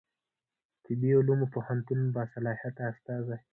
طبي 0.83 1.09
علومو 1.17 1.51
پوهنتون 1.53 1.99
باصلاحیته 2.15 2.81
استازی 2.91 3.37